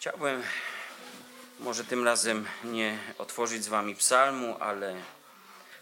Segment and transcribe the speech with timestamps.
[0.00, 0.42] Chciałbym
[1.60, 4.96] może tym razem nie otworzyć z Wami psalmu, ale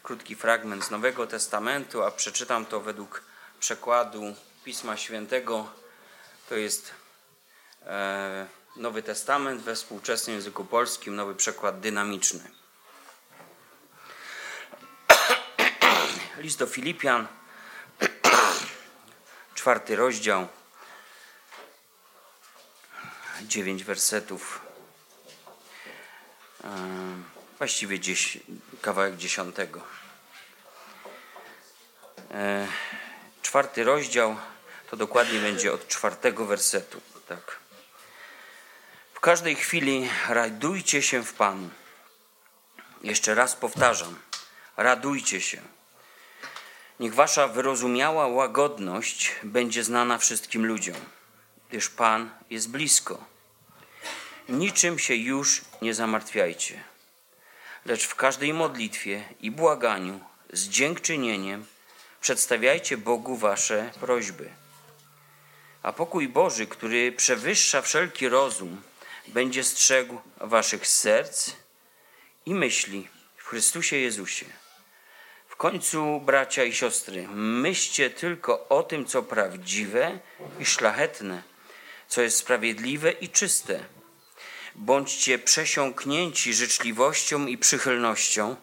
[0.03, 3.23] krótki fragment z Nowego Testamentu, a przeczytam to według
[3.61, 4.35] przekładu
[4.65, 5.71] Pisma Świętego.
[6.49, 6.91] To jest
[7.87, 12.51] e, Nowy Testament we współczesnym języku polskim, nowy przekład dynamiczny.
[16.39, 17.27] List do Filipian,
[19.55, 20.49] czwarty rozdział,
[23.43, 24.61] dziewięć wersetów,
[26.65, 26.69] e,
[27.59, 28.39] właściwie gdzieś
[28.83, 29.81] kawałek dziesiątego.
[32.31, 32.67] E,
[33.43, 34.37] czwarty rozdział
[34.91, 37.01] to dokładnie będzie od czwartego wersetu.
[37.29, 37.59] Tak.
[39.15, 41.71] W każdej chwili radujcie się w Panu.
[43.03, 44.19] Jeszcze raz powtarzam,
[44.77, 45.63] radujcie się.
[47.01, 50.97] Niech wasza wyrozumiała łagodność będzie znana wszystkim ludziom,
[51.71, 53.25] gdyż Pan jest blisko.
[54.49, 56.85] Niczym się już nie zamartwiajcie,
[57.85, 60.21] lecz w każdej modlitwie i błaganiu
[60.53, 61.67] z dziękczynieniem
[62.21, 64.51] przedstawiajcie Bogu wasze prośby.
[65.83, 68.83] A pokój Boży, który przewyższa wszelki rozum,
[69.29, 71.53] będzie strzegł waszych serc
[72.47, 74.47] i myśli w Chrystusie Jezusie.
[75.49, 80.19] W końcu, bracia i siostry, myślcie tylko o tym, co prawdziwe
[80.61, 81.43] i szlachetne,
[82.09, 83.85] co jest sprawiedliwe i czyste.
[84.75, 88.57] Bądźcie przesiąknięci życzliwością i przychylnością,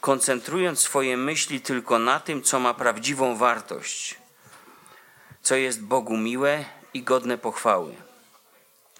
[0.00, 4.14] koncentrując swoje myśli tylko na tym, co ma prawdziwą wartość,
[5.42, 7.94] co jest Bogu miłe i godne pochwały.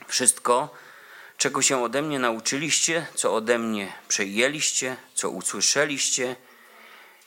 [0.06, 0.74] Wszystko,
[1.36, 6.36] czego się ode mnie nauczyliście, co ode mnie przejęliście, co usłyszeliście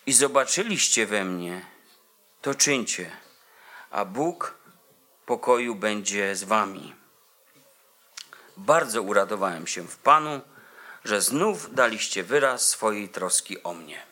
[0.06, 1.66] i zobaczyliście we mnie,
[2.42, 3.12] to czyńcie,
[3.92, 4.61] a Bóg
[5.26, 6.94] pokoju będzie z wami.
[8.58, 10.42] Bardzo uradowałem się w Panu,
[11.04, 14.06] że znów daliście wyraz swojej troski o mnie.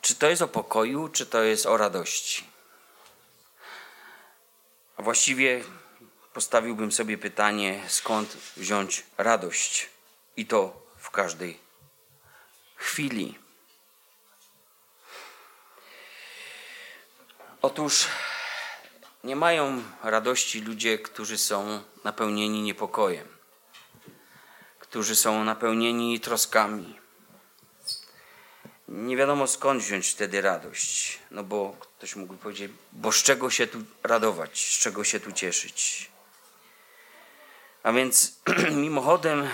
[0.00, 2.44] Czy to jest o pokoju, czy to jest o radości?
[4.96, 5.64] A właściwie
[6.32, 9.90] postawiłbym sobie pytanie, skąd wziąć radość
[10.36, 11.58] i to w każdej
[12.76, 13.45] chwili.
[17.66, 18.06] Otóż
[19.24, 23.28] nie mają radości ludzie, którzy są napełnieni niepokojem,
[24.78, 26.98] którzy są napełnieni troskami.
[28.88, 33.66] Nie wiadomo skąd wziąć wtedy radość, no bo ktoś mógłby powiedzieć, bo z czego się
[33.66, 36.10] tu radować, z czego się tu cieszyć.
[37.82, 38.40] A więc
[38.86, 39.48] mimochodem,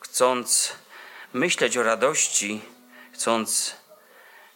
[0.00, 0.72] chcąc
[1.32, 2.60] myśleć o radości,
[3.12, 3.76] chcąc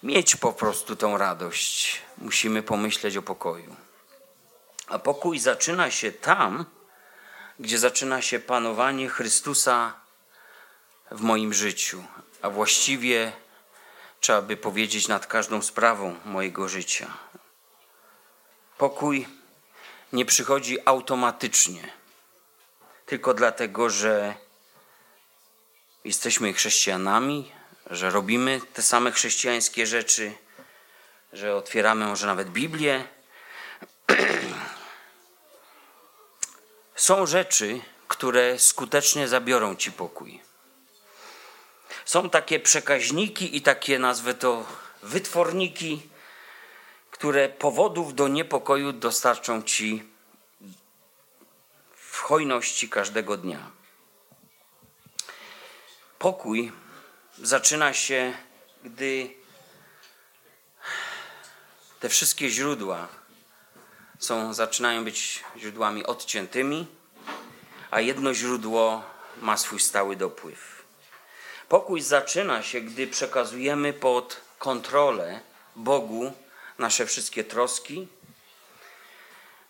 [0.02, 3.76] mieć po prostu tą radość, musimy pomyśleć o pokoju.
[4.86, 6.64] A pokój zaczyna się tam,
[7.58, 9.92] gdzie zaczyna się panowanie Chrystusa
[11.10, 12.04] w moim życiu,
[12.42, 13.32] a właściwie
[14.20, 17.06] trzeba by powiedzieć nad każdą sprawą mojego życia.
[18.78, 19.28] Pokój
[20.12, 21.92] nie przychodzi automatycznie,
[23.06, 24.34] tylko dlatego, że
[26.04, 27.52] jesteśmy chrześcijanami,
[27.86, 30.32] że robimy te same chrześcijańskie rzeczy,
[31.32, 33.04] że otwieramy może nawet Biblię.
[36.94, 40.40] Są rzeczy, które skutecznie zabiorą ci pokój.
[42.04, 44.66] Są takie przekaźniki i takie, nazwę to,
[45.02, 46.02] wytworniki,
[47.10, 50.04] które powodów do niepokoju dostarczą ci
[51.94, 53.70] w hojności każdego dnia.
[56.18, 56.72] Pokój
[57.42, 58.34] zaczyna się,
[58.84, 59.30] gdy
[62.00, 63.08] te wszystkie źródła
[64.18, 66.86] są, zaczynają być źródłami odciętymi,
[67.90, 69.02] a jedno źródło
[69.42, 70.84] ma swój stały dopływ.
[71.68, 75.40] Pokój zaczyna się, gdy przekazujemy pod kontrolę
[75.76, 76.32] Bogu
[76.78, 78.08] nasze wszystkie troski,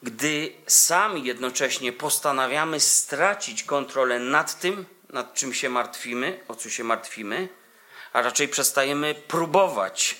[0.03, 6.85] gdy sami jednocześnie postanawiamy stracić kontrolę nad tym, nad czym się martwimy, o co się
[6.85, 7.49] martwimy,
[8.13, 10.17] a raczej przestajemy próbować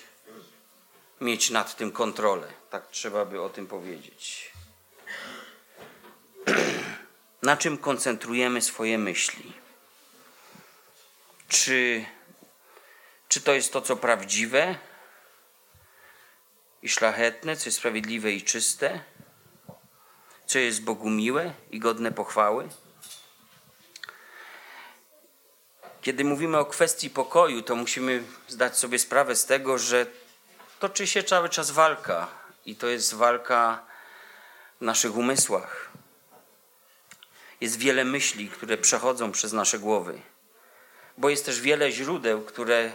[1.21, 2.49] mieć nad tym kontrolę.
[2.71, 4.53] Tak trzeba by o tym powiedzieć.
[7.43, 9.53] Na czym koncentrujemy swoje myśli?
[11.49, 12.05] Czy,
[13.29, 14.77] czy to jest to, co prawdziwe
[16.83, 19.01] i szlachetne, co jest sprawiedliwe i czyste,
[20.47, 22.69] co jest Bogu miłe i godne pochwały?
[26.03, 30.07] Kiedy mówimy o kwestii pokoju, to musimy zdać sobie sprawę z tego, że
[30.79, 32.29] toczy się cały czas walka
[32.67, 33.83] i to jest walka
[34.81, 35.91] w naszych umysłach.
[37.61, 40.21] Jest wiele myśli, które przechodzą przez nasze głowy,
[41.19, 42.93] bo jest też wiele źródeł, które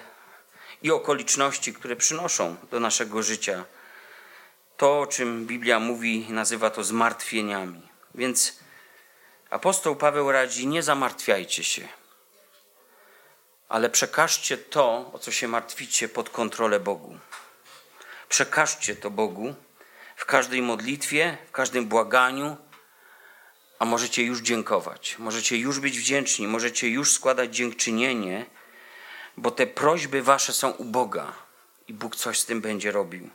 [0.81, 3.65] i okoliczności, które przynoszą do naszego życia
[4.77, 7.81] to, o czym Biblia mówi, nazywa to zmartwieniami.
[8.15, 8.59] Więc
[9.49, 11.87] apostoł Paweł radzi: nie zamartwiajcie się,
[13.69, 17.17] ale przekażcie to, o co się martwicie, pod kontrolę Bogu.
[18.29, 19.55] Przekażcie to Bogu
[20.15, 22.57] w każdej modlitwie, w każdym błaganiu,
[23.79, 28.45] a możecie już dziękować, możecie już być wdzięczni, możecie już składać dziękczynienie,
[29.37, 31.33] bo te prośby wasze są u Boga
[31.87, 33.29] i Bóg coś z tym będzie robił.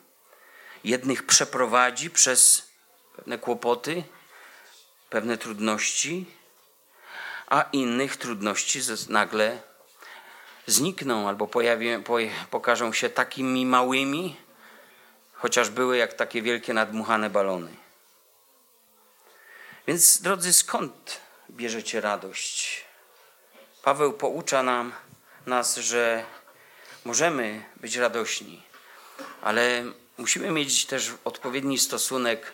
[0.85, 2.69] Jednych przeprowadzi przez
[3.17, 4.05] pewne kłopoty,
[5.11, 6.27] pewne trudności,
[7.47, 9.70] a innych trudności nagle
[10.67, 11.49] znikną albo
[12.51, 14.37] pokażą się takimi małymi,
[15.33, 17.77] chociaż były jak takie wielkie nadmuchane balony.
[19.87, 21.21] Więc drodzy, skąd
[21.51, 22.85] bierzecie radość?
[23.83, 24.93] Paweł poucza nam,
[25.47, 26.25] nas, że
[27.05, 28.63] możemy być radośni,
[29.43, 29.85] ale
[30.19, 32.53] musimy mieć też odpowiedni stosunek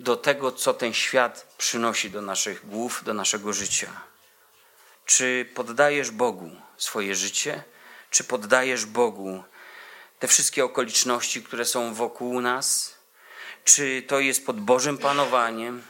[0.00, 4.00] do tego, co ten świat przynosi do naszych głów, do naszego życia.
[5.06, 7.62] Czy poddajesz Bogu swoje życie?
[8.10, 9.44] Czy poddajesz Bogu
[10.18, 12.96] te wszystkie okoliczności, które są wokół nas?
[13.64, 15.82] Czy to jest pod Bożym panowaniem?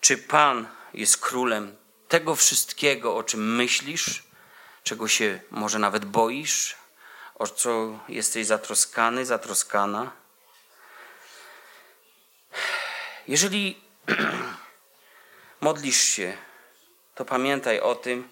[0.00, 1.76] Czy Pan jest królem
[2.08, 4.22] tego wszystkiego, o czym myślisz,
[4.82, 6.76] czego się może nawet boisz,
[7.34, 10.12] o co jesteś zatroskany, zatroskana?
[13.28, 13.80] Jeżeli
[15.60, 16.36] modlisz się,
[17.14, 18.28] to pamiętaj o tym,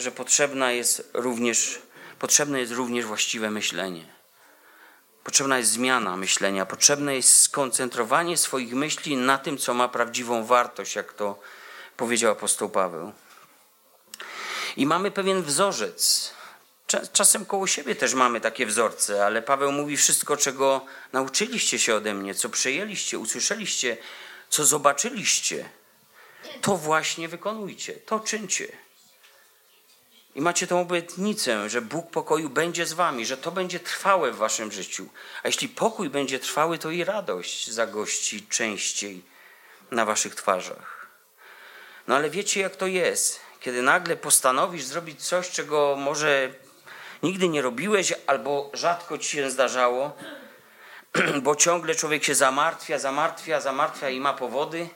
[0.00, 1.78] że potrzebna jest również,
[2.18, 4.04] potrzebne jest również właściwe myślenie.
[5.24, 10.94] Potrzebna jest zmiana myślenia, potrzebne jest skoncentrowanie swoich myśli na tym, co ma prawdziwą wartość,
[10.94, 11.40] jak to
[11.96, 13.12] powiedział apostoł Paweł.
[14.76, 16.30] I mamy pewien wzorzec.
[17.12, 22.14] Czasem koło siebie też mamy takie wzorce, ale Paweł mówi wszystko, czego nauczyliście się ode
[22.14, 23.96] mnie, co przejęliście, usłyszeliście,
[24.48, 25.68] co zobaczyliście,
[26.60, 28.68] to właśnie wykonujcie, to czyńcie.
[30.38, 34.36] I macie tą obietnicę, że Bóg pokoju będzie z wami, że to będzie trwałe w
[34.36, 35.08] waszym życiu.
[35.42, 39.22] A jeśli pokój będzie trwały, to i radość zagości częściej
[39.90, 41.06] na waszych twarzach.
[42.06, 46.54] No ale wiecie, jak to jest, kiedy nagle postanowisz zrobić coś, czego może
[47.22, 50.16] nigdy nie robiłeś, albo rzadko ci się zdarzało,
[51.42, 54.88] bo ciągle człowiek się zamartwia, zamartwia, zamartwia i ma powody.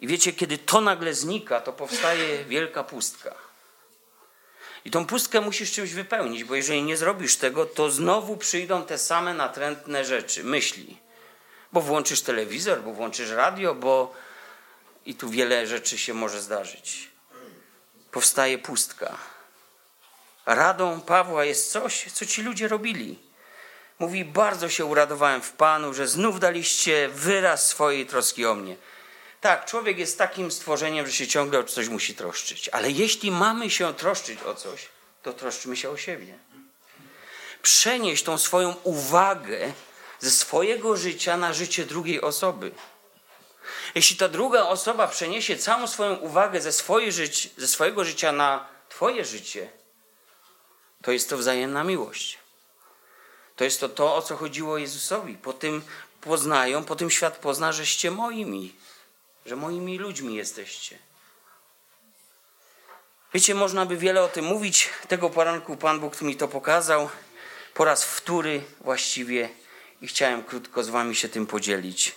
[0.00, 3.45] I wiecie, kiedy to nagle znika, to powstaje wielka pustka.
[4.86, 8.98] I tą pustkę musisz czymś wypełnić, bo jeżeli nie zrobisz tego, to znowu przyjdą te
[8.98, 10.98] same natrętne rzeczy, myśli.
[11.72, 14.14] Bo włączysz telewizor, bo włączysz radio, bo
[15.06, 17.10] i tu wiele rzeczy się może zdarzyć.
[18.10, 19.18] Powstaje pustka.
[20.46, 23.18] Radą Pawła jest coś, co ci ludzie robili.
[23.98, 28.76] Mówi: Bardzo się uradowałem w Panu, że znów daliście wyraz swojej troski o mnie.
[29.46, 32.68] Tak, człowiek jest takim stworzeniem, że się ciągle o coś musi troszczyć.
[32.68, 34.88] Ale jeśli mamy się troszczyć o coś,
[35.22, 36.38] to troszczymy się o siebie.
[37.62, 39.72] Przenieść tą swoją uwagę
[40.20, 42.70] ze swojego życia na życie drugiej osoby.
[43.94, 48.68] Jeśli ta druga osoba przeniesie całą swoją uwagę ze, swoje życie, ze swojego życia na
[48.88, 49.70] Twoje życie,
[51.02, 52.38] to jest to wzajemna miłość.
[53.56, 55.34] To jest to to, o co chodziło Jezusowi.
[55.34, 55.82] Po tym
[56.20, 58.74] poznają, po tym świat pozna, żeście moimi,
[59.46, 60.98] że moimi ludźmi jesteście.
[63.34, 64.90] Wiecie, można by wiele o tym mówić.
[65.08, 67.08] Tego poranku Pan Bóg mi to pokazał.
[67.74, 69.48] Po raz wtóry właściwie
[70.02, 72.14] i chciałem krótko z Wami się tym podzielić.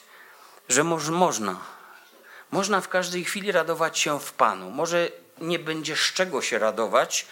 [0.70, 1.62] Że moż, można,
[2.52, 4.70] można w każdej chwili radować się w Panu.
[4.70, 7.26] Może nie będzie z czego się radować,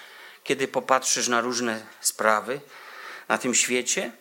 [0.44, 2.62] kiedy popatrzysz na różne sprawy,
[3.28, 4.12] na tym świecie,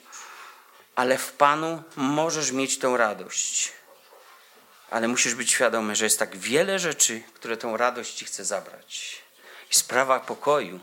[0.95, 3.73] ale w Panu możesz mieć tą radość.
[4.90, 9.23] Ale musisz być świadomy, że jest tak wiele rzeczy, które tą radość ci chce zabrać.
[9.71, 10.81] I sprawa pokoju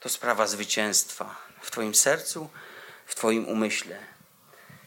[0.00, 2.50] to sprawa zwycięstwa w Twoim sercu,
[3.06, 3.98] w Twoim umyśle.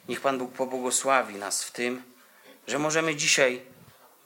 [0.08, 2.04] Niech Pan Bóg pobłogosławi nas w tym,
[2.68, 3.62] że możemy dzisiaj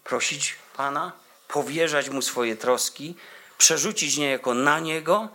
[0.03, 1.11] prosić Pana,
[1.47, 3.15] powierzać Mu swoje troski,
[3.57, 5.29] przerzucić niejako na Niego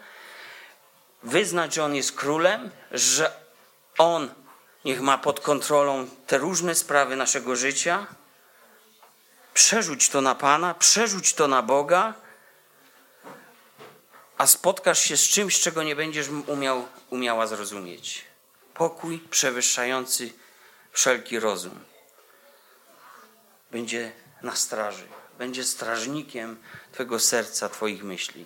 [1.23, 3.33] wyznać, że On jest królem, że
[3.99, 4.31] On
[4.85, 8.07] niech ma pod kontrolą te różne sprawy naszego życia,
[9.59, 12.15] przerzuć to na Pana, przerzuć to na Boga,
[14.39, 18.25] a spotkasz się z czymś, czego nie będziesz umiał, umiała zrozumieć.
[18.75, 20.33] Pokój przewyższający
[20.93, 21.81] wszelki rozum.
[23.71, 24.13] będzie
[24.43, 25.07] na straży,
[25.39, 26.63] będzie strażnikiem
[26.93, 28.45] Twojego serca, Twoich myśli.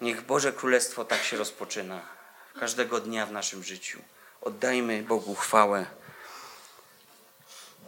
[0.00, 2.00] Niech Boże Królestwo tak się rozpoczyna
[2.60, 3.98] każdego dnia w naszym życiu.
[4.40, 5.86] Oddajmy Bogu chwałę.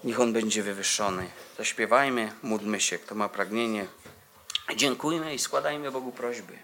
[0.04, 1.26] Niech On będzie wywyższony.
[1.58, 3.86] Zaśpiewajmy, módlmy się, kto ma pragnienie.
[4.76, 6.58] Dziękujmy i składajmy Bogu prośby.